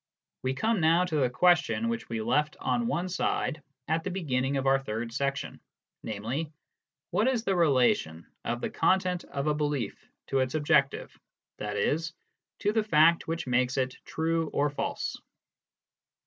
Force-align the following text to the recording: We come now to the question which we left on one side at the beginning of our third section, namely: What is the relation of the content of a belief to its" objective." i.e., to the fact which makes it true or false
We 0.41 0.55
come 0.55 0.79
now 0.79 1.05
to 1.05 1.17
the 1.17 1.29
question 1.29 1.87
which 1.87 2.09
we 2.09 2.21
left 2.23 2.57
on 2.59 2.87
one 2.87 3.07
side 3.07 3.61
at 3.87 4.03
the 4.03 4.09
beginning 4.09 4.57
of 4.57 4.65
our 4.65 4.79
third 4.79 5.13
section, 5.13 5.59
namely: 6.01 6.51
What 7.11 7.27
is 7.27 7.43
the 7.43 7.55
relation 7.55 8.25
of 8.43 8.61
the 8.61 8.71
content 8.71 9.25
of 9.25 9.45
a 9.45 9.53
belief 9.53 10.09
to 10.29 10.39
its" 10.39 10.55
objective." 10.55 11.15
i.e., 11.59 11.97
to 12.61 12.73
the 12.73 12.83
fact 12.83 13.27
which 13.27 13.45
makes 13.45 13.77
it 13.77 13.95
true 14.03 14.47
or 14.47 14.71
false 14.71 15.21